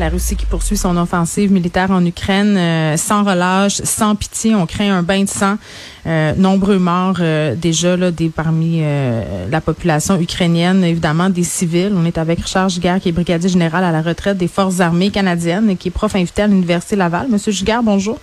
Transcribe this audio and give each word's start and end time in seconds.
La 0.00 0.08
Russie 0.08 0.34
qui 0.34 0.46
poursuit 0.46 0.78
son 0.78 0.96
offensive 0.96 1.52
militaire 1.52 1.90
en 1.90 2.02
Ukraine 2.02 2.56
euh, 2.56 2.96
sans 2.96 3.22
relâche, 3.22 3.82
sans 3.84 4.14
pitié. 4.14 4.54
On 4.54 4.64
craint 4.64 4.90
un 4.90 5.02
bain 5.02 5.24
de 5.24 5.28
sang. 5.28 5.58
Euh, 6.06 6.32
nombreux 6.38 6.78
morts 6.78 7.18
euh, 7.20 7.54
déjà 7.54 7.98
là, 7.98 8.10
des, 8.10 8.30
parmi 8.30 8.80
la 8.80 9.60
population 9.60 10.18
ukrainienne, 10.18 10.84
évidemment 10.84 11.28
des 11.28 11.42
civils. 11.42 11.92
On 11.94 12.06
est 12.06 12.16
avec 12.16 12.40
Richard 12.40 12.70
Giguère, 12.70 12.98
qui 12.98 13.10
est 13.10 13.12
brigadier 13.12 13.50
général 13.50 13.84
à 13.84 13.92
la 13.92 14.00
retraite 14.00 14.38
des 14.38 14.48
Forces 14.48 14.80
armées 14.80 15.10
canadiennes 15.10 15.68
et 15.68 15.76
qui 15.76 15.88
est 15.88 15.90
prof 15.90 16.16
invité 16.16 16.40
à 16.40 16.46
l'Université 16.46 16.96
Laval. 16.96 17.28
Monsieur 17.28 17.52
Giguère, 17.52 17.82
bonjour. 17.82 18.18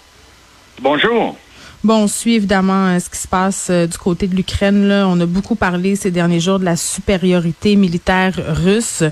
Bonjour. 0.82 1.38
Bon, 1.84 2.06
on 2.06 2.08
suit 2.08 2.34
évidemment 2.34 3.00
ce 3.00 3.08
qui 3.08 3.20
se 3.20 3.28
passe 3.28 3.70
du 3.70 3.98
côté 4.00 4.26
de 4.26 4.36
l'Ukraine. 4.36 4.92
On 4.92 5.22
a 5.22 5.28
beaucoup 5.28 5.54
parlé 5.54 5.96
ces 5.96 6.10
derniers 6.10 6.40
jours 6.40 6.58
de 6.58 6.66
la 6.66 6.76
supériorité 6.76 7.76
militaire 7.76 8.34
russe 8.66 9.04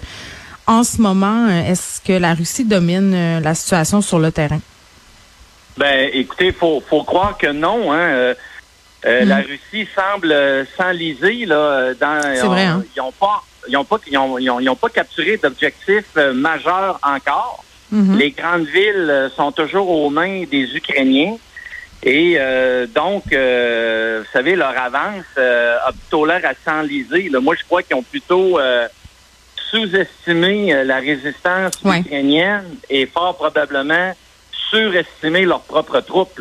en 0.68 0.84
ce 0.84 1.02
moment, 1.02 1.48
euh, 1.48 1.72
est-ce 1.72 2.02
que 2.02 2.14
la 2.14 2.34
Russie 2.34 2.66
domine 2.66 3.14
euh, 3.14 3.40
la 3.40 3.54
situation 3.54 4.02
sur 4.02 4.20
le 4.20 4.32
terrain? 4.32 4.60
Ben, 5.78 6.10
écoutez, 6.14 6.52
faut 6.52 6.82
faut 6.88 7.04
croire 7.04 7.38
que 7.38 7.52
non. 7.52 7.92
Hein. 7.92 8.34
Euh, 9.06 9.26
la 9.26 9.42
mm. 9.42 9.46
Russie 9.46 9.88
semble 9.94 10.36
s'enliser 10.78 11.46
là. 11.46 11.94
Dans, 11.94 12.48
vrai. 12.48 12.64
Hein? 12.64 12.84
Ils 12.96 13.00
n'ont 13.00 13.12
pas, 13.12 13.44
ils 13.68 13.78
ont 13.78 13.84
pas, 13.84 14.00
ils 14.08 14.18
ont, 14.18 14.40
ils 14.40 14.70
ont, 14.70 14.76
pas 14.76 14.90
capturé 14.90 15.38
d'objectifs 15.38 16.16
majeurs 16.34 17.00
encore. 17.04 17.64
Mm-hmm. 17.94 18.18
Les 18.18 18.32
grandes 18.32 18.68
villes 18.68 19.30
sont 19.36 19.52
toujours 19.52 19.90
aux 19.90 20.10
mains 20.10 20.46
des 20.50 20.76
Ukrainiens. 20.76 21.36
Et 22.04 22.38
donc, 22.94 23.24
vous 23.26 24.32
savez, 24.32 24.56
leur 24.56 24.78
avance 24.78 25.26
a 25.38 25.92
plutôt 25.92 26.26
l'air 26.26 26.42
à 26.44 26.54
s'enliser. 26.64 27.30
Moi, 27.42 27.56
je 27.60 27.64
crois 27.64 27.84
qu'ils 27.84 27.96
ont 27.96 28.04
plutôt 28.04 28.60
sous-estimer 29.70 30.74
euh, 30.74 30.84
la 30.84 31.00
résistance 31.00 31.74
ukrainienne 31.84 32.64
et 32.90 33.06
fort 33.06 33.36
probablement 33.36 34.14
surestimer 34.70 35.46
leurs 35.46 35.62
propres 35.62 36.00
troupes. 36.02 36.40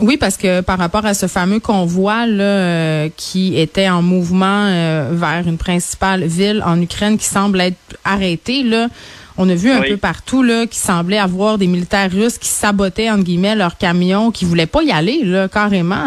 Oui, 0.00 0.16
parce 0.16 0.36
que 0.36 0.62
par 0.62 0.78
rapport 0.78 1.04
à 1.04 1.14
ce 1.14 1.26
fameux 1.26 1.60
convoi 1.60 2.26
là, 2.26 2.44
euh, 2.44 3.08
qui 3.16 3.58
était 3.58 3.88
en 3.88 4.02
mouvement 4.02 4.66
euh, 4.66 5.10
vers 5.12 5.46
une 5.46 5.58
principale 5.58 6.24
ville 6.24 6.62
en 6.64 6.80
Ukraine 6.80 7.18
qui 7.18 7.26
semble 7.26 7.60
être 7.60 7.76
arrêté, 8.04 8.62
là, 8.62 8.88
on 9.36 9.48
a 9.48 9.54
vu 9.54 9.70
un 9.70 9.82
peu 9.82 9.96
partout 9.96 10.42
là, 10.42 10.66
qui 10.66 10.78
semblait 10.78 11.18
avoir 11.18 11.56
des 11.56 11.66
militaires 11.66 12.10
russes 12.10 12.38
qui 12.38 12.48
sabotaient 12.48 13.10
entre 13.10 13.24
guillemets 13.24 13.54
leurs 13.54 13.78
camions, 13.78 14.30
qui 14.30 14.44
voulaient 14.44 14.66
pas 14.66 14.82
y 14.82 14.90
aller 14.90 15.22
là, 15.24 15.48
carrément. 15.48 16.06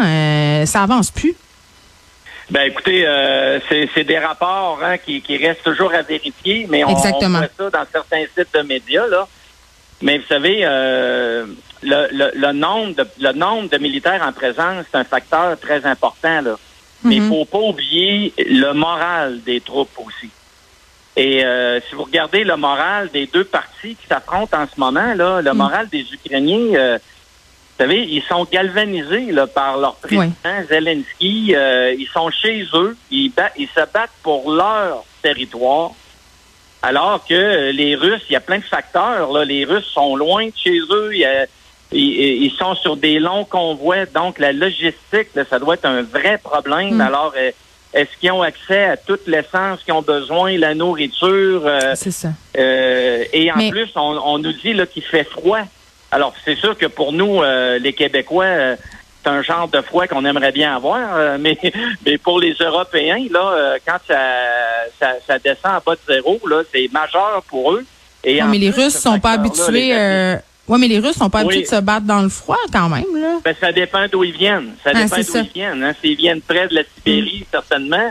ça 0.66 0.82
avance 0.82 1.10
plus. 1.10 1.34
Ben 2.50 2.62
écoutez, 2.62 3.04
euh, 3.06 3.58
c'est 3.68 4.04
des 4.04 4.18
rapports 4.18 4.78
hein, 4.82 4.98
qui, 4.98 5.20
qui, 5.20 5.36
restent 5.36 5.64
toujours 5.64 5.92
à 5.92 6.02
vérifier, 6.02 6.66
mais 6.70 6.84
on, 6.84 6.94
voit 6.94 7.10
ça 7.10 7.70
dans 7.70 7.84
certains 7.90 8.24
sites 8.36 8.54
de 8.54 8.62
médias 8.62 9.06
là. 9.08 9.26
Mais 10.00 10.18
vous 10.18 10.26
savez, 10.28 10.60
euh, 10.62 11.46
le, 11.82 12.30
le, 12.34 12.52
nombre 12.52 12.94
de 12.94 13.06
le 13.18 13.32
nombre 13.32 13.68
de 13.68 13.78
militaires 13.78 14.22
en 14.24 14.32
présence, 14.32 14.84
c'est 14.90 14.98
un 14.98 15.04
facteur 15.04 15.58
très 15.58 15.84
important 15.86 16.40
là. 16.40 16.56
Mais 17.02 17.16
il 17.16 17.22
mhm. 17.22 17.28
faut 17.30 17.44
pas 17.46 17.58
oublier 17.58 18.32
le 18.38 18.72
moral 18.72 19.40
des 19.42 19.60
troupes 19.60 19.98
aussi. 19.98 20.30
Et 21.16 21.44
euh, 21.44 21.80
si 21.88 21.94
vous 21.94 22.04
regardez 22.04 22.44
le 22.44 22.56
moral 22.56 23.10
des 23.10 23.26
deux 23.26 23.44
parties 23.44 23.96
qui 23.96 24.06
s'affrontent 24.08 24.56
en 24.56 24.66
ce 24.66 24.78
moment 24.78 25.14
là, 25.14 25.40
le 25.40 25.50
mhm. 25.50 25.56
moral 25.56 25.88
des 25.88 26.06
Ukrainiens 26.12 26.98
vous 27.78 27.84
savez, 27.84 28.04
ils 28.04 28.22
sont 28.22 28.46
galvanisés 28.50 29.32
là, 29.32 29.46
par 29.46 29.76
leur 29.76 29.96
président 29.96 30.32
Zelensky. 30.66 31.54
Euh, 31.54 31.94
ils 31.98 32.06
sont 32.06 32.30
chez 32.30 32.64
eux. 32.72 32.96
Ils, 33.10 33.30
ils 33.58 33.68
se 33.68 33.80
battent 33.92 34.08
pour 34.22 34.50
leur 34.50 35.04
territoire. 35.20 35.90
Alors 36.80 37.22
que 37.28 37.70
les 37.72 37.94
Russes, 37.94 38.22
il 38.30 38.32
y 38.32 38.36
a 38.36 38.40
plein 38.40 38.58
de 38.58 38.64
facteurs. 38.64 39.30
Là. 39.30 39.44
Les 39.44 39.66
Russes 39.66 39.90
sont 39.92 40.16
loin 40.16 40.46
de 40.46 40.52
chez 40.56 40.78
eux. 40.90 41.12
ils, 41.92 42.52
sont 42.58 42.74
sur 42.76 42.96
des 42.96 43.18
longs 43.18 43.44
convois. 43.44 44.06
Donc, 44.06 44.38
la 44.38 44.54
logistique, 44.54 45.28
ça 45.50 45.58
doit 45.58 45.74
être 45.74 45.84
un 45.84 46.00
vrai 46.00 46.38
problème. 46.38 46.94
Mm. 46.94 47.00
Alors, 47.02 47.34
euh, 47.36 47.50
est-ce 47.92 48.16
qu'ils 48.18 48.32
ont 48.32 48.42
accès 48.42 48.84
à 48.84 48.96
toute 48.96 49.26
l'essence 49.26 49.82
qu'ils 49.84 49.92
ont 49.92 50.00
besoin, 50.00 50.56
la 50.56 50.74
nourriture? 50.74 51.60
Euh, 51.66 51.92
C'est 51.94 52.10
ça. 52.10 52.30
et 52.54 53.52
en 53.54 53.68
plus, 53.68 53.90
on, 53.96 54.18
on, 54.24 54.38
nous 54.38 54.52
dit 54.52 54.74
qu'il 54.94 55.02
fait 55.02 55.24
froid. 55.24 55.60
Alors, 56.10 56.34
c'est 56.44 56.56
sûr 56.56 56.76
que 56.76 56.86
pour 56.86 57.12
nous, 57.12 57.42
euh, 57.42 57.78
les 57.78 57.92
Québécois, 57.92 58.44
euh, 58.44 58.76
c'est 59.22 59.30
un 59.30 59.42
genre 59.42 59.68
de 59.68 59.80
foi 59.80 60.06
qu'on 60.06 60.24
aimerait 60.24 60.52
bien 60.52 60.76
avoir, 60.76 61.16
euh, 61.16 61.38
mais, 61.40 61.58
mais 62.04 62.18
pour 62.18 62.40
les 62.40 62.54
Européens, 62.60 63.24
là, 63.30 63.76
quand 63.86 63.98
ça, 64.06 65.14
ça, 65.26 65.38
descend 65.38 65.72
à 65.72 65.82
bas 65.84 65.94
de 65.94 66.14
zéro, 66.14 66.40
là, 66.48 66.62
c'est 66.72 66.88
majeur 66.92 67.42
pour 67.48 67.72
eux. 67.72 67.84
Et 68.24 68.42
mais 68.42 68.58
les 68.58 68.70
Russes 68.70 68.98
sont 68.98 69.20
pas 69.20 69.32
habitués. 69.32 69.94
Oui, 70.68 70.80
mais 70.80 70.88
les 70.88 70.98
Russes 70.98 71.16
sont 71.16 71.30
pas 71.30 71.40
habitués 71.40 71.62
de 71.62 71.66
se 71.68 71.80
battre 71.80 72.06
dans 72.06 72.22
le 72.22 72.28
froid 72.28 72.58
quand 72.72 72.88
même. 72.88 73.04
Là. 73.14 73.38
Ben, 73.44 73.54
ça 73.60 73.70
dépend 73.70 74.04
d'où 74.10 74.24
ils 74.24 74.36
viennent. 74.36 74.74
Ça 74.82 74.90
ah, 74.94 75.04
dépend 75.04 75.16
d'où 75.16 75.38
ils 75.38 75.52
viennent. 75.54 75.84
Hein. 75.84 75.92
S'ils 76.00 76.16
viennent 76.16 76.40
près 76.40 76.66
de 76.66 76.74
la 76.74 76.82
Sibérie, 76.82 77.42
mm. 77.42 77.50
certainement. 77.52 78.10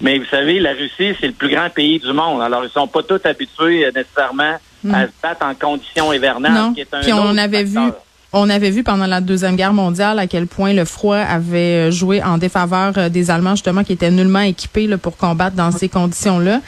Mais 0.00 0.18
vous 0.18 0.26
savez, 0.26 0.60
la 0.60 0.72
Russie, 0.72 1.16
c'est 1.20 1.26
le 1.26 1.32
plus 1.32 1.48
grand 1.48 1.68
pays 1.68 1.98
du 1.98 2.12
monde. 2.12 2.42
Alors, 2.42 2.64
ils 2.64 2.70
sont 2.70 2.86
pas 2.86 3.02
tous 3.02 3.20
habitués 3.24 3.90
nécessairement 3.92 4.56
Mm. 4.86 4.94
à 4.94 5.06
se 5.06 5.12
battre 5.22 5.44
en 5.44 5.54
conditions 5.54 6.12
hivernales, 6.12 6.72
qui 6.74 6.80
est 6.80 6.94
un 6.94 7.00
Puis 7.00 7.12
on 7.12 7.36
avait 7.36 7.64
vu 7.64 7.78
on 8.32 8.50
avait 8.50 8.70
vu 8.70 8.82
pendant 8.82 9.06
la 9.06 9.20
Deuxième 9.20 9.56
Guerre 9.56 9.72
mondiale 9.72 10.18
à 10.18 10.26
quel 10.26 10.46
point 10.46 10.72
le 10.72 10.84
froid 10.84 11.16
avait 11.16 11.88
euh, 11.88 11.90
joué 11.90 12.22
en 12.22 12.38
défaveur 12.38 12.92
euh, 12.96 13.08
des 13.08 13.30
Allemands, 13.30 13.54
justement, 13.54 13.84
qui 13.84 13.92
étaient 13.92 14.10
nullement 14.10 14.40
équipés 14.40 14.86
là, 14.86 14.98
pour 14.98 15.16
combattre 15.16 15.56
dans 15.56 15.70
ces 15.70 15.88
conditions-là. 15.88 16.60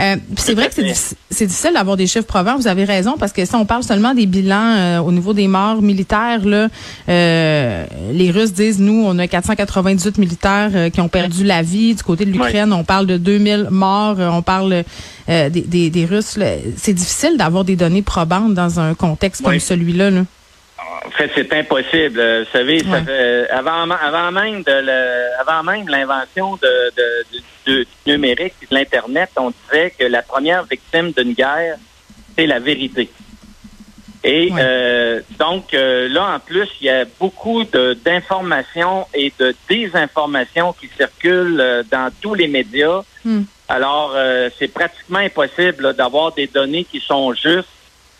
Euh, 0.00 0.16
c'est 0.36 0.54
vrai 0.54 0.68
que 0.68 0.74
c'est 1.30 1.46
difficile 1.46 1.72
d'avoir 1.74 1.96
des 1.96 2.06
chiffres 2.06 2.26
probants. 2.26 2.56
Vous 2.56 2.68
avez 2.68 2.84
raison, 2.84 3.16
parce 3.18 3.32
que 3.32 3.44
si 3.44 3.54
on 3.56 3.64
parle 3.64 3.82
seulement 3.82 4.14
des 4.14 4.26
bilans 4.26 5.02
au 5.04 5.10
niveau 5.10 5.32
des 5.32 5.48
morts 5.48 5.82
militaires, 5.82 6.44
là, 6.44 6.68
les 7.08 8.30
Russes 8.30 8.52
disent, 8.52 8.78
nous, 8.78 9.02
on 9.04 9.18
a 9.18 9.26
498 9.26 10.18
militaires 10.18 10.92
qui 10.92 11.00
ont 11.00 11.08
perdu 11.08 11.42
la 11.42 11.62
vie. 11.62 11.96
Du 11.96 12.04
côté 12.04 12.26
de 12.26 12.30
l'Ukraine, 12.30 12.72
on 12.72 12.84
parle 12.84 13.06
de 13.06 13.16
2000 13.16 13.68
morts. 13.72 14.18
on 14.20 14.42
parle 14.42 14.84
des, 15.26 15.50
des, 15.50 15.90
des, 15.90 16.04
Russes. 16.06 16.38
C'est 16.76 16.94
difficile 16.94 17.36
d'avoir 17.36 17.64
des 17.64 17.74
données 17.74 18.02
probantes 18.02 18.54
dans 18.54 18.78
un 18.78 18.94
contexte 18.94 19.42
comme 19.42 19.58
celui-là. 19.58 20.10
Là. 20.10 20.20
En 21.06 21.10
fait, 21.10 21.30
c'est 21.34 21.52
impossible. 21.52 22.20
Vous 22.20 22.50
savez, 22.52 22.80
ça 22.80 23.02
fait, 23.02 23.48
avant, 23.50 23.90
avant 23.90 24.30
même 24.30 24.62
de 24.62 25.40
avant 25.40 25.62
même 25.62 25.88
l'invention 25.88 26.56
de, 26.56 26.92
de, 26.96 27.24
du 27.66 27.86
numérique 28.06 28.54
et 28.62 28.66
de 28.66 28.74
l'internet, 28.74 29.30
on 29.36 29.50
disait 29.50 29.92
que 29.98 30.04
la 30.04 30.22
première 30.22 30.64
victime 30.64 31.12
d'une 31.12 31.34
guerre, 31.34 31.76
c'est 32.36 32.46
la 32.46 32.58
vérité. 32.58 33.10
Et 34.24 34.50
euh, 34.58 35.20
donc 35.38 35.72
euh, 35.74 36.08
là, 36.08 36.34
en 36.34 36.40
plus, 36.40 36.68
il 36.80 36.86
y 36.86 36.90
a 36.90 37.04
beaucoup 37.20 37.62
d'informations 37.64 39.06
et 39.14 39.32
de 39.38 39.54
désinformations 39.68 40.72
qui 40.72 40.88
circulent 40.96 41.60
euh, 41.60 41.82
dans 41.90 42.10
tous 42.20 42.34
les 42.34 42.48
médias. 42.48 43.02
Hmm. 43.24 43.42
Alors, 43.68 44.16
c'est 44.58 44.68
pratiquement 44.68 45.18
impossible 45.18 45.92
d'avoir 45.92 46.32
des 46.32 46.46
données 46.46 46.84
qui 46.84 47.00
sont 47.00 47.34
justes. 47.34 47.68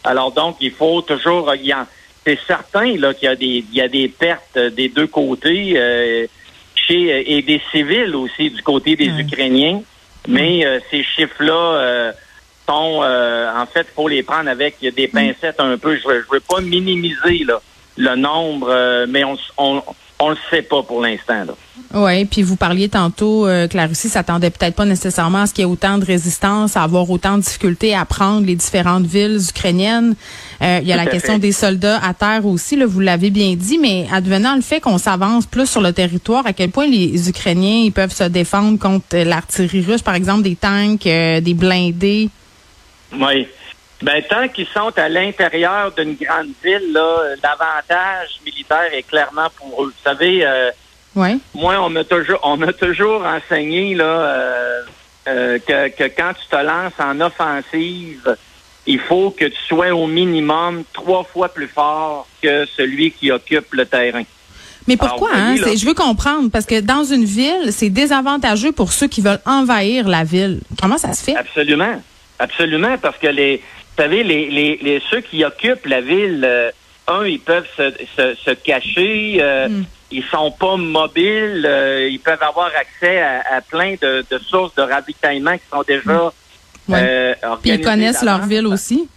Alors 0.05 0.31
donc, 0.31 0.59
il 0.61 0.73
faut 0.73 1.01
toujours 1.01 1.49
c'est 2.29 2.39
certain 2.47 2.95
là 2.97 3.15
qu'il 3.15 3.27
y 3.27 3.33
a 3.33 3.37
des 3.37 3.65
il 3.71 3.75
y 3.75 3.81
a 3.81 3.89
des 3.89 4.09
pertes 4.09 4.59
des 4.59 4.89
deux 4.91 5.07
côtés 5.07 5.73
euh, 5.77 6.27
chez 6.75 7.33
et 7.33 7.41
des 7.41 7.61
civils 7.73 8.15
aussi 8.15 8.51
du 8.51 8.63
côté 8.63 8.97
des 8.97 9.09
Ukrainiens. 9.19 9.81
Mais 10.27 10.67
euh, 10.67 10.79
ces 10.91 11.03
chiffres-là 11.03 11.55
euh, 11.55 12.13
sont 12.69 13.03
en 13.03 13.67
fait 13.67 13.87
faut 13.95 14.09
les 14.09 14.23
prendre 14.23 14.51
avec 14.51 14.75
des 14.81 15.09
pincettes 15.09 15.59
un 15.59 15.79
peu. 15.79 15.97
Je 15.97 16.07
veux, 16.07 16.23
je 16.27 16.35
veux 16.35 16.41
pas 16.41 16.61
minimiser 16.61 17.45
là, 17.47 17.63
le 17.97 18.15
nombre, 18.15 19.07
mais 19.09 19.25
on, 19.25 19.39
on 19.57 19.83
on 20.21 20.31
le 20.31 20.37
sait 20.51 20.63
pas 20.63 20.83
pour 20.83 21.01
l'instant. 21.01 21.45
Oui, 21.95 22.27
puis 22.27 22.43
vous 22.43 22.57
parliez 22.57 22.91
tantôt 22.91 23.47
euh, 23.47 23.67
que 23.67 23.77
la 23.77 23.87
Russie 23.87 24.11
s'attendait 24.11 24.51
peut-être 24.51 24.75
pas 24.75 24.85
nécessairement 24.85 25.43
à 25.43 25.47
ce 25.47 25.55
qu'il 25.55 25.63
y 25.65 25.67
ait 25.67 25.71
autant 25.71 25.97
de 25.97 26.05
résistance, 26.05 26.77
à 26.77 26.83
avoir 26.83 27.09
autant 27.09 27.39
de 27.39 27.43
difficultés 27.43 27.95
à 27.95 28.05
prendre 28.05 28.47
les 28.47 28.57
différentes 28.57 29.07
villes 29.07 29.41
ukrainiennes. 29.49 30.15
Euh, 30.61 30.81
il 30.83 30.89
y 30.89 30.93
a 30.93 30.97
la 30.97 31.07
question 31.07 31.39
des 31.39 31.53
soldats 31.53 31.99
à 32.05 32.13
terre 32.13 32.45
aussi, 32.45 32.77
là, 32.77 32.85
vous 32.85 33.01
l'avez 33.01 33.31
bien 33.31 33.55
dit, 33.57 33.79
mais 33.79 34.07
advenant 34.13 34.55
le 34.55 34.61
fait 34.61 34.81
qu'on 34.81 34.99
s'avance 34.99 35.47
plus 35.47 35.67
sur 35.67 35.81
le 35.81 35.93
territoire, 35.95 36.47
à 36.47 36.53
quel 36.53 36.71
point 36.71 36.87
les 36.87 37.29
Ukrainiens 37.29 37.85
ils 37.85 37.93
peuvent 37.93 38.15
se 38.15 38.25
défendre 38.25 38.79
contre 38.79 39.17
l'artillerie 39.17 39.83
russe, 39.83 40.03
par 40.03 40.15
exemple 40.15 40.43
des 40.43 40.57
tanks, 40.57 41.07
euh, 41.07 41.41
des 41.41 41.55
blindés? 41.55 42.29
Oui. 43.19 43.47
Ben, 44.03 44.23
tant 44.29 44.49
qu'ils 44.49 44.69
sont 44.69 44.93
à 44.97 45.09
l'intérieur 45.09 45.93
d'une 45.93 46.15
grande 46.15 46.53
ville, 46.63 46.93
là, 46.93 47.35
l'avantage 47.43 48.41
militaire 48.45 48.93
est 48.93 49.03
clairement 49.03 49.49
pour 49.57 49.85
eux. 49.85 49.87
Vous 49.87 50.03
savez, 50.05 50.47
euh, 50.47 50.71
moi, 51.55 51.81
on 51.81 51.91
m'a 51.91 52.05
toujours, 52.05 52.39
on 52.43 52.57
m'a 52.57 52.73
toujours 52.73 53.25
enseigné 53.25 53.95
là 53.95 54.05
euh, 54.05 54.83
euh, 55.27 55.59
que, 55.59 55.89
que 55.89 56.05
quand 56.05 56.33
tu 56.35 56.49
te 56.49 56.63
lances 56.63 56.93
en 57.01 57.21
offensive 57.21 58.37
il 58.89 58.99
faut 58.99 59.31
que 59.31 59.45
tu 59.45 59.59
sois 59.69 59.91
au 59.91 60.07
minimum 60.07 60.83
trois 60.93 61.23
fois 61.23 61.51
plus 61.51 61.69
fort 61.69 62.27
que 62.43 62.67
celui 62.75 63.13
qui 63.13 63.31
occupe 63.31 63.75
le 63.75 63.85
terrain. 63.85 64.23
Mais 64.87 64.97
pourquoi? 64.97 65.29
hein? 65.35 65.57
je 65.57 65.85
veux 65.85 65.93
comprendre, 65.93 66.51
parce 66.51 66.65
que 66.65 66.81
dans 66.81 67.05
une 67.05 67.27
ville, 67.27 67.71
c'est 67.71 67.91
désavantageux 67.91 68.73
pour 68.73 68.93
ceux 68.93 69.07
qui 69.07 69.21
veulent 69.21 69.43
envahir 69.45 70.09
la 70.09 70.25
ville. 70.25 70.61
Comment 70.81 70.97
ça 70.97 71.13
se 71.13 71.23
fait? 71.23 71.37
Absolument. 71.37 72.03
Absolument, 72.39 72.97
parce 72.97 73.19
que 73.19 73.27
les, 73.27 73.63
vous 73.99 74.05
savez, 74.05 74.23
les, 74.23 74.49
les, 74.81 75.03
ceux 75.11 75.21
qui 75.21 75.45
occupent 75.45 75.87
la 75.87 76.01
ville, 76.01 76.45
euh, 76.45 76.71
un, 77.09 77.25
ils 77.25 77.41
peuvent 77.41 77.67
se, 77.77 77.91
se, 78.17 78.51
cacher, 78.53 79.39
euh, 79.41 79.69
hmm. 79.69 79.85
ils 80.13 80.25
sont 80.25 80.53
pas 80.53 80.77
mobiles, 80.77 81.67
euh, 81.67 82.09
ils 82.09 82.21
peuvent 82.21 82.43
avoir 82.43 82.71
accès 82.79 83.21
à, 83.21 83.61
plein 83.61 83.97
de, 84.01 84.25
sources 84.49 84.73
de 84.77 84.83
ravitaillement 84.83 85.55
qui 85.55 85.65
sont 85.69 85.83
déjà 85.83 86.33
hmm. 86.87 86.95
euh, 86.95 87.35
Puis 87.61 87.73
ils 87.73 87.81
connaissent 87.81 88.23
leur 88.23 88.47
ville 88.47 88.69
aussi. 88.69 89.09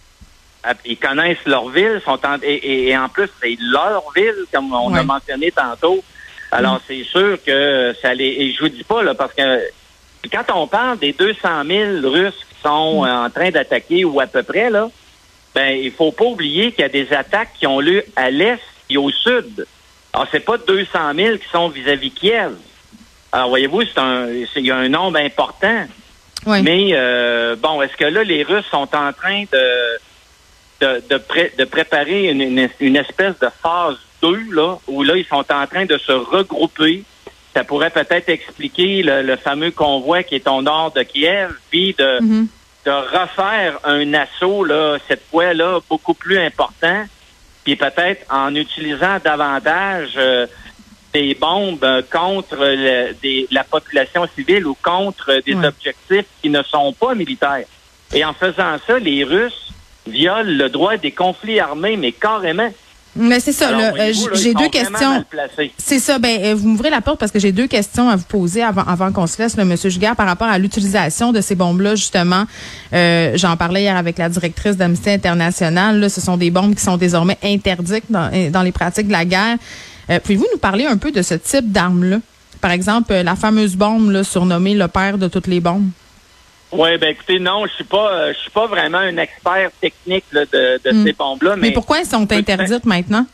Ils 0.84 0.96
connaissent 0.96 1.46
leur 1.46 1.68
ville, 1.68 2.00
sont 2.04 2.18
et, 2.42 2.96
en 2.96 3.08
plus, 3.08 3.28
c'est 3.40 3.56
leur 3.60 4.02
ville, 4.16 4.46
comme 4.52 4.72
on 4.72 4.92
a 4.94 5.04
mentionné 5.04 5.52
tantôt. 5.52 6.02
Alors, 6.50 6.76
mm. 6.76 6.80
c'est 6.86 7.04
sûr 7.04 7.38
que 7.44 7.94
ça 8.02 8.14
les... 8.14 8.26
Et 8.26 8.52
je 8.52 8.60
vous 8.60 8.68
dis 8.68 8.84
pas, 8.84 9.02
là, 9.02 9.14
parce 9.14 9.32
que 9.32 9.42
quand 10.30 10.44
on 10.54 10.66
parle 10.66 10.98
des 10.98 11.12
200 11.14 11.64
000 11.66 12.08
Russes 12.08 12.46
sont 12.62 13.04
mm. 13.04 13.08
en 13.08 13.30
train 13.30 13.50
d'attaquer, 13.50 14.04
ou 14.04 14.20
à 14.20 14.26
peu 14.26 14.42
près, 14.42 14.70
là, 14.70 14.88
ben, 15.54 15.76
il 15.76 15.92
faut 15.92 16.12
pas 16.12 16.24
oublier 16.24 16.72
qu'il 16.72 16.82
y 16.82 16.84
a 16.84 16.88
des 16.88 17.12
attaques 17.12 17.54
qui 17.58 17.66
ont 17.66 17.80
lieu 17.80 18.04
à 18.16 18.30
l'est 18.30 18.60
et 18.88 18.96
au 18.96 19.10
sud. 19.10 19.66
Alors, 20.12 20.26
c'est 20.30 20.40
pas 20.40 20.58
200 20.58 21.14
000 21.14 21.36
qui 21.38 21.48
sont 21.50 21.68
vis-à-vis 21.68 22.10
Kiev. 22.10 22.52
Alors, 23.32 23.48
voyez-vous, 23.48 23.82
c'est 23.82 23.98
un, 23.98 24.28
il 24.28 24.66
y 24.66 24.70
a 24.70 24.76
un 24.76 24.88
nombre 24.88 25.18
important. 25.18 25.86
Mais, 26.46 26.90
euh, 26.92 27.54
bon, 27.56 27.80
est-ce 27.82 27.96
que 27.96 28.04
là, 28.04 28.24
les 28.24 28.42
Russes 28.42 28.66
sont 28.70 28.88
en 28.94 29.12
train 29.12 29.44
de 29.52 29.98
de, 30.82 31.64
préparer 31.64 32.28
une, 32.30 32.96
espèce 32.96 33.38
de 33.38 33.48
phase 33.62 33.96
2, 34.22 34.52
là, 34.52 34.78
où 34.88 35.02
là, 35.02 35.16
ils 35.16 35.24
sont 35.24 35.44
en 35.52 35.66
train 35.66 35.84
de 35.84 35.98
se 35.98 36.12
regrouper. 36.12 37.04
Ça 37.54 37.64
pourrait 37.64 37.90
peut-être 37.90 38.28
expliquer 38.28 39.02
le, 39.02 39.36
fameux 39.36 39.70
convoi 39.70 40.22
qui 40.22 40.36
est 40.36 40.48
au 40.48 40.62
nord 40.62 40.92
de 40.92 41.02
Kiev, 41.02 41.52
puis 41.70 41.94
de, 41.98 42.20
mm-hmm. 42.20 42.46
de 42.86 42.90
refaire 42.90 43.78
un 43.84 44.14
assaut, 44.14 44.64
là, 44.64 44.98
cette 45.06 45.22
fois-là, 45.30 45.80
beaucoup 45.88 46.14
plus 46.14 46.38
important, 46.38 47.04
puis 47.64 47.76
peut-être 47.76 48.24
en 48.32 48.54
utilisant 48.54 49.18
davantage 49.22 50.14
euh, 50.16 50.46
des 51.12 51.34
bombes 51.34 52.02
contre 52.10 52.56
la 53.50 53.64
population 53.64 54.26
civile 54.34 54.66
ou 54.66 54.76
contre 54.82 55.42
des 55.44 55.54
objectifs 55.54 56.26
qui 56.40 56.48
ne 56.48 56.62
sont 56.62 56.92
pas 56.94 57.14
militaires. 57.14 57.66
Et 58.14 58.24
en 58.24 58.32
faisant 58.32 58.78
ça, 58.86 58.98
les 58.98 59.24
Russes 59.24 59.72
viole 60.06 60.56
le 60.56 60.68
droit 60.68 60.96
des 60.96 61.12
conflits 61.12 61.60
armés, 61.60 61.96
mais 61.96 62.12
carrément. 62.12 62.70
Mais 63.14 63.40
c'est 63.40 63.52
ça. 63.52 63.70
Euh, 63.70 64.12
j'ai 64.34 64.54
deux 64.54 64.68
questions. 64.68 65.24
C'est 65.76 65.98
ça. 65.98 66.18
Ben, 66.18 66.38
euh, 66.42 66.54
vous 66.54 66.68
m'ouvrez 66.68 66.90
la 66.90 67.00
porte 67.00 67.20
parce 67.20 67.30
que 67.30 67.38
j'ai 67.38 67.52
deux 67.52 67.66
questions 67.66 68.08
à 68.08 68.16
vous 68.16 68.24
poser 68.24 68.62
avant, 68.62 68.82
avant 68.82 69.12
qu'on 69.12 69.26
se 69.26 69.40
laisse, 69.40 69.56
le 69.56 69.64
Monsieur 69.64 69.90
Jugard, 69.90 70.16
par 70.16 70.26
rapport 70.26 70.48
à 70.48 70.58
l'utilisation 70.58 71.32
de 71.32 71.40
ces 71.40 71.54
bombes-là. 71.54 71.94
Justement, 71.94 72.44
euh, 72.92 73.32
j'en 73.34 73.56
parlais 73.56 73.82
hier 73.82 73.96
avec 73.96 74.16
la 74.18 74.28
directrice 74.28 74.76
d'Amnesty 74.76 75.10
International. 75.10 76.00
Là, 76.00 76.08
ce 76.08 76.20
sont 76.20 76.36
des 76.38 76.50
bombes 76.50 76.74
qui 76.74 76.82
sont 76.82 76.96
désormais 76.96 77.38
interdites 77.42 78.04
dans, 78.08 78.30
dans 78.50 78.62
les 78.62 78.72
pratiques 78.72 79.08
de 79.08 79.12
la 79.12 79.24
guerre. 79.24 79.56
Pouvez-vous 80.24 80.46
nous 80.52 80.58
parler 80.58 80.84
un 80.84 80.96
peu 80.96 81.10
de 81.10 81.22
ce 81.22 81.34
type 81.34 81.70
d'armes-là? 81.70 82.18
Par 82.60 82.70
exemple, 82.70 83.14
la 83.14 83.34
fameuse 83.34 83.76
bombe 83.76 84.10
là, 84.10 84.24
surnommée 84.24 84.74
le 84.74 84.88
père 84.88 85.18
de 85.18 85.28
toutes 85.28 85.46
les 85.46 85.60
bombes. 85.60 85.88
Oui, 86.72 86.96
ben 86.96 87.10
écoutez, 87.10 87.38
non, 87.38 87.66
je 87.66 87.72
suis 87.72 87.84
pas, 87.84 88.12
euh, 88.12 88.32
je 88.32 88.38
suis 88.38 88.50
pas 88.50 88.66
vraiment 88.66 88.98
un 88.98 89.18
expert 89.18 89.70
technique 89.80 90.24
de, 90.32 90.48
de 90.82 90.90
hmm. 90.90 91.04
ces 91.04 91.12
bombes-là. 91.12 91.56
Mais, 91.56 91.70
pourquoi 91.70 92.00
elles 92.00 92.06
sont 92.06 92.30
interdites 92.32 92.86
maintenant? 92.86 93.26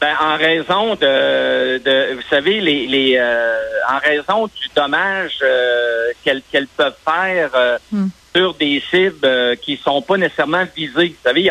Ben, 0.00 0.14
en 0.20 0.36
raison 0.36 0.94
de, 0.94 1.78
de 1.78 2.14
vous 2.14 2.22
savez, 2.30 2.60
les, 2.60 2.86
les 2.86 3.16
euh, 3.18 3.56
en 3.88 3.98
raison 3.98 4.46
du 4.46 4.68
dommage 4.76 5.38
euh, 5.42 6.10
qu'elles 6.22 6.42
qu'elles 6.50 6.68
peuvent 6.68 6.96
faire 7.04 7.50
hmm. 7.90 8.06
sur 8.34 8.54
des 8.54 8.82
cibles 8.88 9.56
qui 9.60 9.76
sont 9.76 10.00
pas 10.02 10.16
nécessairement 10.16 10.64
visées. 10.76 11.08
Vous 11.08 11.28
savez, 11.28 11.50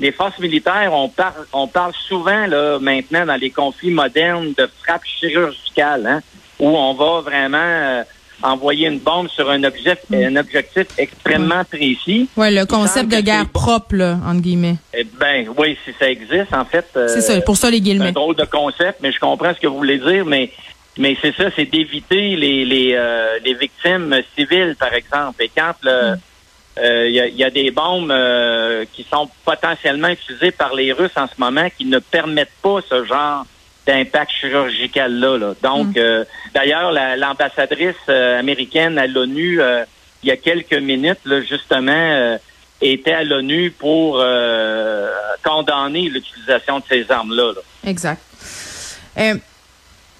les 0.00 0.12
forces 0.12 0.38
militaires, 0.40 0.92
on 0.92 1.08
parle, 1.08 1.46
on 1.54 1.68
parle 1.68 1.94
souvent 2.06 2.46
là 2.46 2.78
maintenant 2.80 3.24
dans 3.24 3.36
les 3.36 3.50
conflits 3.50 3.92
modernes 3.92 4.52
de 4.58 4.68
frappe 4.82 5.04
chirurgicale, 5.04 6.06
hein, 6.06 6.20
où 6.58 6.68
on 6.68 6.92
va 6.94 7.20
vraiment 7.20 8.04
envoyer 8.42 8.88
une 8.88 8.98
bombe 8.98 9.28
sur 9.28 9.50
un 9.50 9.62
objectif, 9.64 10.10
mm. 10.10 10.24
un 10.24 10.36
objectif 10.36 10.86
extrêmement 10.98 11.64
précis. 11.64 12.28
Oui, 12.36 12.54
le 12.54 12.66
concept 12.66 13.10
de 13.10 13.20
guerre 13.20 13.48
propre, 13.48 13.96
là, 13.96 14.18
entre 14.26 14.40
guillemets. 14.40 14.76
Eh 14.92 15.04
ben 15.04 15.46
oui, 15.56 15.76
si 15.84 15.92
ça 15.98 16.10
existe, 16.10 16.52
en 16.52 16.64
fait. 16.64 16.86
Euh, 16.96 17.08
c'est 17.08 17.20
ça, 17.20 17.40
pour 17.40 17.56
ça 17.56 17.70
les 17.70 17.80
guillemets. 17.80 18.06
C'est 18.06 18.10
un 18.10 18.12
drôle 18.12 18.36
de 18.36 18.44
concept, 18.44 18.98
mais 19.02 19.12
je 19.12 19.20
comprends 19.20 19.54
ce 19.54 19.60
que 19.60 19.66
vous 19.66 19.78
voulez 19.78 19.98
dire, 19.98 20.24
mais 20.24 20.50
mais 20.96 21.16
c'est 21.20 21.34
ça, 21.34 21.44
c'est 21.56 21.64
d'éviter 21.64 22.36
les 22.36 22.64
les, 22.64 22.92
euh, 22.94 23.38
les 23.44 23.54
victimes 23.54 24.14
civiles, 24.36 24.76
par 24.78 24.94
exemple. 24.94 25.42
Et 25.42 25.50
quand 25.56 25.74
le 25.82 26.14
mm. 26.14 26.18
euh, 26.78 27.08
il 27.08 27.14
y, 27.14 27.20
a, 27.20 27.28
y, 27.28 27.44
a, 27.44 27.50
des 27.50 27.70
bombes 27.70 28.12
qui 28.92 29.06
sont 29.08 29.28
potentiellement 29.44 30.08
utilisées 30.08 30.50
par 30.50 30.74
les 30.74 30.92
Russes 30.92 31.16
en 31.16 31.28
ce 31.28 31.34
moment 31.38 31.68
qui 31.76 31.84
ne 31.84 32.00
permettent 32.00 32.48
pas 32.62 32.80
ce 32.88 33.04
genre 33.04 33.46
d'impact 33.86 34.32
chirurgical 34.32 35.12
là. 35.12 35.38
là. 35.38 35.54
Donc, 35.62 35.88
mm. 35.88 35.98
euh, 35.98 36.24
d'ailleurs, 36.54 36.92
l'ambassadrice 37.16 37.94
euh, 38.08 38.38
américaine 38.38 38.98
à 38.98 39.06
l'ONU, 39.06 39.60
euh, 39.60 39.84
il 40.22 40.28
y 40.28 40.32
a 40.32 40.36
quelques 40.36 40.78
minutes, 40.78 41.20
là, 41.24 41.42
justement, 41.42 42.38
était 42.80 43.12
à 43.12 43.24
l'ONU 43.24 43.70
pour 43.70 44.24
condamner 45.42 46.08
l'utilisation 46.08 46.78
de 46.78 46.84
ces 46.88 47.10
armes-là. 47.10 47.52
Là. 47.52 47.90
Exact 47.90 48.22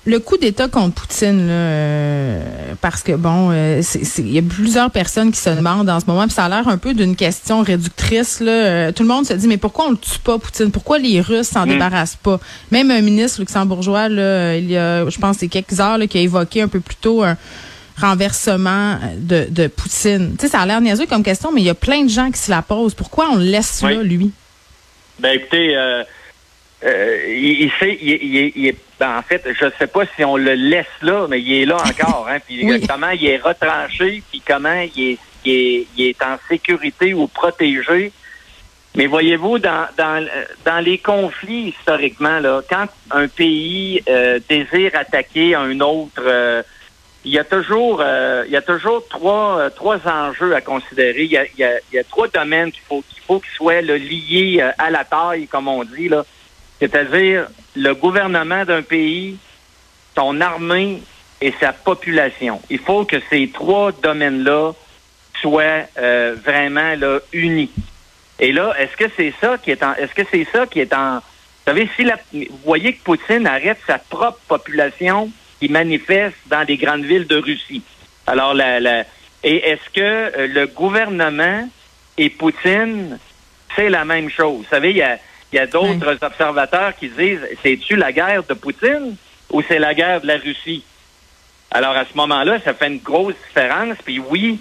le 0.07 0.19
coup 0.19 0.37
d'État 0.37 0.69
contre 0.69 0.95
Poutine, 0.95 1.47
là, 1.47 1.53
euh, 1.53 2.75
parce 2.81 3.03
que 3.03 3.13
bon, 3.13 3.51
euh, 3.53 3.83
il 4.19 4.33
y 4.33 4.39
a 4.39 4.43
plusieurs 4.43 4.91
personnes 4.91 5.33
qui 5.33 5.41
se 5.41 5.49
demandent 5.49 5.89
en 5.89 5.99
ce 5.99 6.07
moment, 6.07 6.25
puis 6.25 6.33
ça 6.33 6.45
a 6.45 6.49
l'air 6.49 6.69
un 6.69 6.77
peu 6.77 6.93
d'une 6.93 7.17
question 7.17 7.63
réductrice. 7.63 8.41
Là. 8.41 8.53
Euh, 8.53 8.93
tout 8.93 9.03
le 9.03 9.09
monde 9.09 9.25
se 9.25 9.33
dit, 9.33 9.49
mais 9.49 9.57
pourquoi 9.57 9.87
on 9.87 9.93
le 9.93 9.97
tue 9.97 10.19
pas, 10.23 10.39
Poutine? 10.39 10.71
Pourquoi 10.71 10.99
les 10.99 11.21
Russes 11.23 11.49
s'en 11.49 11.65
mm. 11.65 11.71
débarrassent 11.71 12.19
pas? 12.23 12.39
Même 12.71 12.91
un 12.91 13.01
ministre 13.01 13.41
luxembourgeois, 13.41 14.11
là, 14.11 14.57
il 14.57 14.71
y 14.71 14.77
a, 14.77 15.09
je 15.09 15.19
pense, 15.19 15.39
c'est 15.39 15.49
quelques 15.49 15.81
heures, 15.81 15.97
là, 15.97 16.07
qui 16.07 16.19
a 16.19 16.21
évoqué 16.21 16.61
un 16.61 16.69
peu 16.69 16.81
plus 16.81 16.97
tôt 16.97 17.23
un 17.23 17.37
renversement 17.99 18.99
de, 19.17 19.47
de 19.49 19.69
Poutine. 19.69 20.35
Tu 20.39 20.47
sais, 20.47 20.53
ça 20.53 20.61
a 20.61 20.67
l'air 20.67 20.81
niaiseux 20.83 21.07
comme 21.07 21.23
question, 21.23 21.51
mais 21.51 21.63
il 21.63 21.67
y 21.67 21.71
a 21.71 21.75
plein 21.75 22.03
de 22.03 22.11
gens 22.11 22.31
qui 22.31 22.39
se 22.39 22.51
la 22.51 22.61
posent. 22.61 22.95
Pourquoi 22.95 23.31
on 23.31 23.37
le 23.37 23.45
laisse 23.45 23.81
là, 23.83 24.03
lui? 24.03 24.33
Ben 25.21 25.31
écoutez, 25.37 25.77
euh, 25.77 26.03
il, 26.85 27.71
sait, 27.79 27.99
il, 28.01 28.67
est, 28.67 28.77
ben, 29.01 29.19
en 29.19 29.23
fait, 29.23 29.43
je 29.47 29.67
sais 29.79 29.87
pas 29.87 30.05
si 30.17 30.25
on 30.25 30.37
le 30.37 30.53
laisse 30.55 30.87
là, 31.03 31.27
mais 31.29 31.41
il 31.41 31.63
est 31.63 31.65
là 31.65 31.77
encore. 31.85 32.29
Hein, 32.31 32.39
puis 32.47 32.67
comment 32.87 33.11
il 33.11 33.27
est 33.27 33.39
retranché, 33.39 34.23
puis 34.31 34.43
comment 34.47 34.85
il 34.95 35.13
est, 35.13 35.19
il 35.45 35.87
est, 35.99 36.23
en 36.23 36.37
sécurité 36.49 37.15
ou 37.15 37.27
protégé. 37.27 38.13
Mais 38.97 39.07
voyez-vous, 39.07 39.59
dans, 39.59 39.87
dans, 39.97 40.25
dans 40.65 40.79
les 40.79 40.99
conflits 40.99 41.75
historiquement, 41.79 42.39
là, 42.39 42.63
quand 42.69 42.87
un 43.11 43.27
pays 43.29 44.03
euh, 44.09 44.39
désire 44.49 44.93
attaquer 44.95 45.55
un 45.55 45.81
autre, 45.81 46.23
euh, 46.25 46.63
il 47.25 47.33
y 47.33 47.39
a 47.39 47.45
toujours, 47.45 48.05
il 48.47 48.53
y 48.53 48.57
a 48.57 48.61
toujours 48.61 49.09
trois, 49.09 49.71
trois 49.71 49.97
enjeux 50.07 50.55
à 50.55 50.61
considérer. 50.61 51.23
Il 51.23 51.33
y 51.33 51.39
a, 51.39 51.45
il 51.47 51.59
y 51.59 51.65
a, 51.65 51.79
il 51.91 51.97
y 51.97 51.99
a 51.99 52.05
trois 52.05 52.29
domaines 52.29 52.71
qu'il 52.71 52.83
faut 52.83 53.03
qu'il 53.09 53.23
faut 53.23 53.41
qu'ils 53.41 53.55
soient 53.57 53.81
liés 53.81 54.63
à 54.77 54.91
la 54.91 55.05
taille, 55.05 55.47
comme 55.47 55.67
on 55.67 55.85
dit 55.85 56.11
là 56.11 56.25
c'est-à-dire 56.81 57.49
le 57.77 57.95
gouvernement 57.95 58.65
d'un 58.65 58.83
pays, 58.83 59.37
son 60.15 60.41
armée 60.41 61.03
et 61.41 61.53
sa 61.61 61.73
population. 61.73 62.61
Il 62.71 62.79
faut 62.79 63.05
que 63.05 63.17
ces 63.31 63.49
trois 63.49 63.93
domaines-là 63.93 64.73
soient 65.41 65.87
euh, 65.99 66.37
vraiment 66.43 66.95
là, 66.97 67.19
unis. 67.33 67.71
Et 68.39 68.53
là, 68.53 68.75
est-ce 68.79 68.97
que 68.97 69.11
c'est 69.17 69.35
ça 69.41 69.59
qui 69.59 69.71
est 69.71 69.83
en 69.83 69.95
est-ce 69.95 70.15
que 70.15 70.23
c'est 70.31 70.47
ça 70.53 70.67
qui 70.67 70.81
est 70.81 70.93
en 70.93 71.17
vous 71.17 71.73
savez, 71.73 71.89
si 71.97 72.05
la, 72.05 72.19
vous 72.33 72.59
voyez 72.63 72.93
que 72.93 73.03
Poutine 73.03 73.47
arrête 73.47 73.79
sa 73.87 73.99
propre 73.99 74.39
population 74.49 75.31
qui 75.59 75.71
manifeste 75.71 76.37
dans 76.47 76.63
des 76.65 76.77
grandes 76.77 77.05
villes 77.05 77.27
de 77.27 77.37
Russie. 77.37 77.83
Alors 78.27 78.53
la, 78.53 78.81
la 78.81 79.05
et 79.43 79.57
est-ce 79.71 79.91
que 79.91 80.01
euh, 80.01 80.47
le 80.47 80.67
gouvernement 80.67 81.69
et 82.19 82.31
Poutine, 82.31 83.19
c'est 83.77 83.89
la 83.89 84.05
même 84.05 84.29
chose? 84.29 84.59
Vous 84.59 84.67
savez, 84.71 84.91
il 84.91 84.97
y 84.97 85.03
a 85.03 85.19
il 85.55 85.59
y 85.59 85.61
a 85.61 85.69
d'autres 85.69 86.19
observateurs 86.21 86.97
qui 86.99 87.09
disent, 87.09 87.47
c'est-tu 87.63 87.95
la 87.95 88.11
guerre 88.11 88.43
de 88.43 88.55
Poutine 88.55 89.15
ou 89.53 89.63
c'est 89.63 89.79
la 89.79 89.95
guerre 89.95 90.21
de 90.21 90.27
la 90.27 90.37
Russie? 90.37 90.83
Alors 91.71 91.97
à 91.97 92.05
ce 92.07 92.17
moment-là, 92.17 92.59
ça 92.65 92.75
fait 92.75 92.89
une 92.89 92.99
grosse 92.99 93.37
différence. 93.47 93.97
Puis 94.05 94.19
oui, 94.19 94.59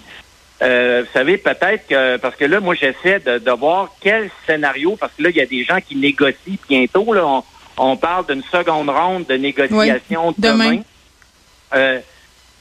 euh, 0.61 1.01
vous 1.01 1.11
savez, 1.11 1.39
peut-être 1.39 1.87
que, 1.87 2.17
parce 2.17 2.35
que 2.35 2.45
là, 2.45 2.59
moi, 2.59 2.75
j'essaie 2.75 3.19
de, 3.19 3.51
voir 3.51 3.89
quel 4.01 4.29
scénario, 4.45 4.95
parce 4.95 5.13
que 5.13 5.23
là, 5.23 5.29
il 5.31 5.35
y 5.35 5.41
a 5.41 5.47
des 5.47 5.63
gens 5.63 5.79
qui 5.81 5.95
négocient 5.95 6.57
bientôt. 6.69 7.11
Là, 7.11 7.41
on, 7.77 7.97
parle 7.97 8.27
d'une 8.27 8.43
seconde 8.43 8.91
ronde 8.91 9.25
de 9.25 9.33
négociation 9.33 10.35
demain. 10.37 10.81
Euh, 11.73 12.01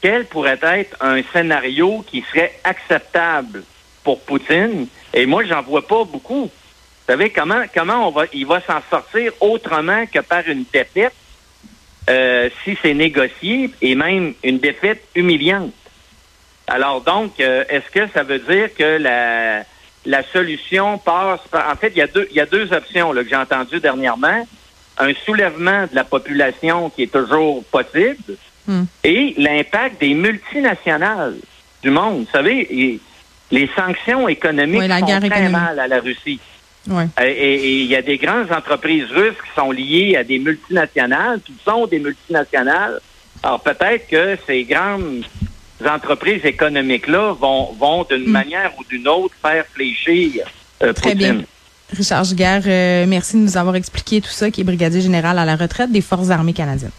quel 0.01 0.25
pourrait 0.25 0.59
être 0.63 0.97
un 1.01 1.21
scénario 1.31 2.03
qui 2.09 2.23
serait 2.31 2.59
acceptable 2.63 3.63
pour 4.03 4.21
Poutine? 4.21 4.87
Et 5.13 5.27
moi, 5.27 5.43
j'en 5.45 5.61
vois 5.61 5.87
pas 5.87 6.03
beaucoup. 6.03 6.49
Vous 7.05 7.13
savez 7.13 7.31
comment 7.31 7.63
comment 7.73 8.07
on 8.07 8.11
va 8.11 8.25
il 8.33 8.45
va 8.45 8.61
s'en 8.61 8.81
sortir 8.89 9.33
autrement 9.41 10.05
que 10.05 10.19
par 10.19 10.47
une 10.47 10.63
défaite 10.71 11.13
euh, 12.09 12.49
si 12.63 12.77
c'est 12.81 12.93
négocié 12.93 13.69
et 13.81 13.95
même 13.95 14.33
une 14.43 14.59
défaite 14.59 15.03
humiliante? 15.13 15.73
Alors 16.67 17.01
donc, 17.01 17.39
euh, 17.41 17.65
est-ce 17.67 17.89
que 17.91 18.07
ça 18.13 18.23
veut 18.23 18.39
dire 18.39 18.73
que 18.73 18.97
la 18.97 19.63
la 20.05 20.23
solution 20.31 20.97
passe 20.97 21.41
par... 21.49 21.71
En 21.71 21.75
fait, 21.75 21.91
il 21.95 21.97
y 21.97 22.01
a 22.01 22.07
deux, 22.07 22.27
il 22.31 22.35
y 22.35 22.41
a 22.41 22.45
deux 22.45 22.73
options 22.73 23.13
là, 23.13 23.23
que 23.23 23.29
j'ai 23.29 23.35
entendues 23.35 23.79
dernièrement. 23.79 24.45
Un 24.97 25.13
soulèvement 25.25 25.83
de 25.83 25.95
la 25.95 26.03
population 26.03 26.89
qui 26.89 27.03
est 27.03 27.11
toujours 27.11 27.63
possible 27.65 28.37
hmm. 28.67 28.83
et 29.03 29.33
l'impact 29.37 29.99
des 29.99 30.13
multinationales 30.13 31.35
du 31.81 31.89
monde. 31.89 32.25
Vous 32.25 32.31
savez, 32.31 32.99
les 33.51 33.69
sanctions 33.75 34.27
économiques 34.27 34.91
font 34.91 35.19
très 35.29 35.49
mal 35.49 35.79
à 35.79 35.87
la 35.87 35.99
Russie. 35.99 36.39
Et 37.21 37.81
il 37.81 37.87
y 37.87 37.95
a 37.95 38.01
des 38.01 38.17
grandes 38.17 38.51
entreprises 38.51 39.05
russes 39.11 39.37
qui 39.43 39.59
sont 39.59 39.71
liées 39.71 40.15
à 40.17 40.23
des 40.23 40.39
multinationales, 40.39 41.39
qui 41.41 41.53
sont 41.63 41.87
des 41.87 41.99
multinationales. 41.99 42.99
Alors 43.41 43.61
peut-être 43.61 44.07
que 44.07 44.37
ces 44.45 44.63
grandes 44.63 45.23
entreprises 45.85 46.45
économiques-là 46.45 47.33
vont, 47.39 47.73
vont 47.73 48.03
d'une 48.03 48.27
hmm. 48.27 48.31
manière 48.31 48.71
ou 48.79 48.83
d'une 48.83 49.07
autre 49.07 49.35
faire 49.41 49.65
fléchir 49.73 50.45
euh, 50.81 50.93
Très 50.93 51.15
bien. 51.15 51.41
Richard 51.91 52.23
Giguère, 52.23 52.63
euh, 52.65 53.05
merci 53.07 53.35
de 53.35 53.41
nous 53.41 53.57
avoir 53.57 53.75
expliqué 53.75 54.19
tout 54.19 54.29
ça, 54.29 54.49
qui 54.49 54.61
est 54.61 54.63
brigadier 54.63 55.01
général 55.01 55.37
à 55.37 55.45
la 55.45 55.55
retraite 55.55 55.91
des 55.91 56.01
Forces 56.01 56.29
armées 56.29 56.53
canadiennes. 56.53 56.91